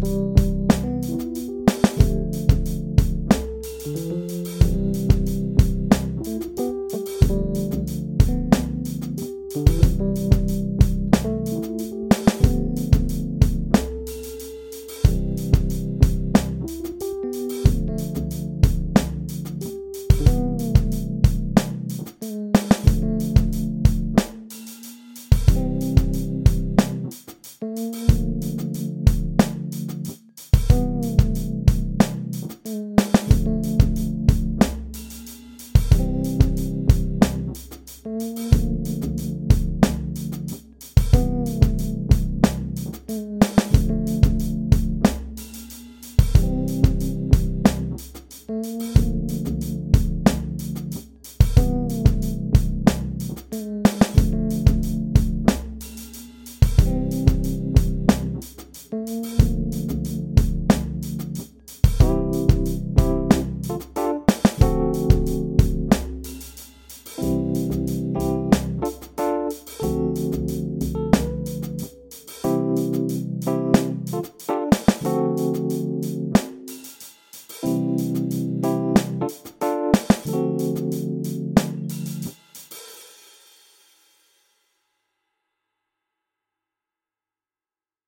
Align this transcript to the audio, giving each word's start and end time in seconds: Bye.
Bye. 0.00 0.39